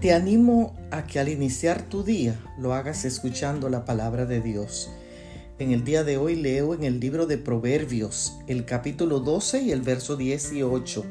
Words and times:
Te 0.00 0.12
animo 0.12 0.76
a 0.90 1.06
que 1.06 1.18
al 1.18 1.30
iniciar 1.30 1.80
tu 1.80 2.04
día 2.04 2.38
lo 2.58 2.74
hagas 2.74 3.06
escuchando 3.06 3.70
la 3.70 3.86
palabra 3.86 4.26
de 4.26 4.42
Dios. 4.42 4.90
En 5.58 5.70
el 5.70 5.84
día 5.84 6.04
de 6.04 6.18
hoy 6.18 6.36
leo 6.36 6.74
en 6.74 6.84
el 6.84 7.00
libro 7.00 7.24
de 7.26 7.38
Proverbios, 7.38 8.38
el 8.46 8.66
capítulo 8.66 9.20
12 9.20 9.62
y 9.62 9.72
el 9.72 9.80
verso 9.80 10.16
18. 10.16 11.02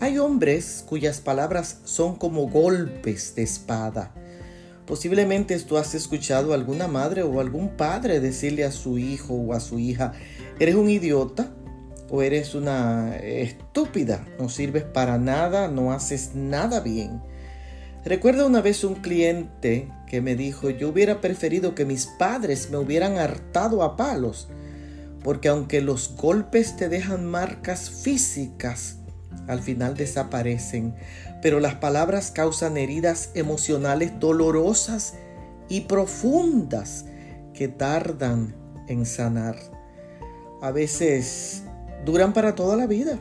Hay 0.00 0.18
hombres 0.18 0.84
cuyas 0.86 1.22
palabras 1.22 1.78
son 1.84 2.16
como 2.16 2.50
golpes 2.50 3.34
de 3.34 3.42
espada. 3.44 4.12
Posiblemente 4.86 5.58
tú 5.60 5.78
has 5.78 5.94
escuchado 5.94 6.52
a 6.52 6.56
alguna 6.56 6.88
madre 6.88 7.22
o 7.22 7.40
algún 7.40 7.70
padre 7.70 8.20
decirle 8.20 8.64
a 8.64 8.70
su 8.70 8.98
hijo 8.98 9.32
o 9.32 9.54
a 9.54 9.60
su 9.60 9.78
hija, 9.78 10.12
eres 10.58 10.74
un 10.74 10.90
idiota 10.90 11.54
o 12.10 12.20
eres 12.20 12.54
una 12.54 13.16
estúpida, 13.16 14.26
no 14.38 14.50
sirves 14.50 14.84
para 14.84 15.16
nada, 15.16 15.68
no 15.68 15.90
haces 15.90 16.34
nada 16.34 16.80
bien. 16.80 17.22
Recuerdo 18.08 18.46
una 18.46 18.62
vez 18.62 18.84
un 18.84 18.94
cliente 18.94 19.92
que 20.06 20.22
me 20.22 20.34
dijo, 20.34 20.70
yo 20.70 20.88
hubiera 20.88 21.20
preferido 21.20 21.74
que 21.74 21.84
mis 21.84 22.06
padres 22.06 22.70
me 22.70 22.78
hubieran 22.78 23.18
hartado 23.18 23.82
a 23.82 23.98
palos, 23.98 24.48
porque 25.22 25.48
aunque 25.48 25.82
los 25.82 26.16
golpes 26.16 26.74
te 26.74 26.88
dejan 26.88 27.26
marcas 27.26 27.90
físicas, 27.90 28.96
al 29.46 29.60
final 29.60 29.94
desaparecen, 29.94 30.94
pero 31.42 31.60
las 31.60 31.74
palabras 31.74 32.30
causan 32.30 32.78
heridas 32.78 33.30
emocionales 33.34 34.18
dolorosas 34.18 35.12
y 35.68 35.82
profundas 35.82 37.04
que 37.52 37.68
tardan 37.68 38.56
en 38.86 39.04
sanar. 39.04 39.56
A 40.62 40.70
veces 40.70 41.64
duran 42.06 42.32
para 42.32 42.54
toda 42.54 42.74
la 42.74 42.86
vida. 42.86 43.18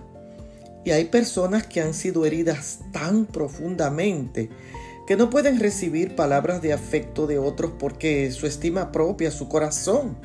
Y 0.88 0.92
hay 0.92 1.04
personas 1.04 1.68
que 1.68 1.82
han 1.82 1.94
sido 1.94 2.26
heridas 2.26 2.80
tan 2.94 3.26
profundamente 3.26 4.50
que 5.06 5.18
no 5.18 5.30
pueden 5.30 5.60
recibir 5.60 6.16
palabras 6.16 6.62
de 6.62 6.72
afecto 6.72 7.28
de 7.28 7.38
otros 7.38 7.74
porque 7.78 8.32
su 8.32 8.48
estima 8.48 8.94
propia, 8.94 9.30
su 9.32 9.50
corazón 9.50 10.18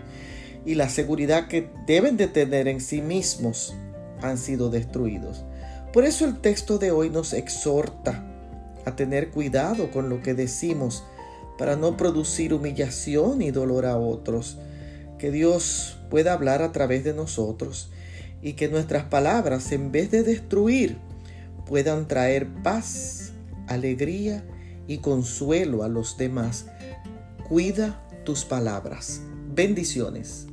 y 0.64 0.76
la 0.76 0.88
seguridad 0.88 1.48
que 1.48 1.68
deben 1.84 2.16
de 2.16 2.28
tener 2.28 2.68
en 2.68 2.80
sí 2.80 3.00
mismos 3.02 3.74
han 4.20 4.38
sido 4.38 4.70
destruidos. 4.70 5.44
Por 5.92 6.04
eso 6.04 6.26
el 6.26 6.38
texto 6.38 6.78
de 6.78 6.92
hoy 6.92 7.10
nos 7.10 7.32
exhorta 7.32 8.24
a 8.84 8.94
tener 8.94 9.30
cuidado 9.30 9.90
con 9.90 10.08
lo 10.08 10.22
que 10.22 10.34
decimos 10.34 11.02
para 11.58 11.74
no 11.74 11.96
producir 11.96 12.54
humillación 12.54 13.42
y 13.42 13.50
dolor 13.50 13.84
a 13.84 13.96
otros. 13.96 14.58
Que 15.18 15.32
Dios 15.32 15.98
pueda 16.08 16.34
hablar 16.34 16.62
a 16.62 16.70
través 16.70 17.02
de 17.02 17.14
nosotros 17.14 17.90
y 18.42 18.54
que 18.54 18.68
nuestras 18.68 19.04
palabras, 19.04 19.70
en 19.72 19.92
vez 19.92 20.10
de 20.10 20.22
destruir, 20.22 20.98
puedan 21.66 22.08
traer 22.08 22.48
paz, 22.62 23.32
alegría 23.68 24.44
y 24.88 24.98
consuelo 24.98 25.84
a 25.84 25.88
los 25.88 26.16
demás. 26.18 26.66
Cuida 27.48 28.06
tus 28.24 28.44
palabras. 28.44 29.22
Bendiciones. 29.54 30.48